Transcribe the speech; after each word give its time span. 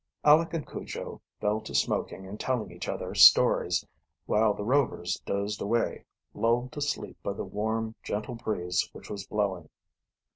Aleck 0.23 0.55
and 0.55 0.67
Cujo 0.67 1.21
fell 1.39 1.61
to 1.61 1.75
smoking 1.75 2.25
and 2.25 2.39
telling 2.39 2.71
each 2.71 2.89
other 2.89 3.13
stories, 3.13 3.85
while 4.25 4.55
the 4.55 4.63
Rovers 4.63 5.21
dozed 5.27 5.61
away, 5.61 6.05
lulled 6.33 6.71
to 6.71 6.81
sleep 6.81 7.19
by 7.21 7.33
the 7.33 7.45
warm, 7.45 7.93
gentle 8.01 8.33
breeze 8.33 8.89
which 8.93 9.11
was 9.11 9.27
blowing. 9.27 9.69